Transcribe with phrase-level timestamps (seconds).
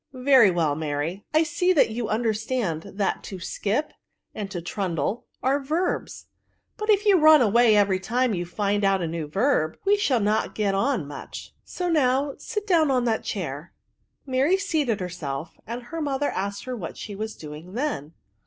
[0.13, 3.93] Very well, Mary; I see that you under stand, that to skip,
[4.33, 6.25] and to trundle, are verbs;
[6.75, 10.19] but if you run away every time you find out a new verb, we shall
[10.19, 13.73] not get on much; so now sit down on that chair."
[14.25, 18.13] Mary seated herself, and her mother asked her what she was doing then.